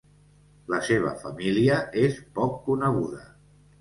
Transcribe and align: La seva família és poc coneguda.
La 0.73 0.77
seva 0.87 1.11
família 1.25 1.77
és 2.07 2.17
poc 2.39 2.57
coneguda. 2.71 3.21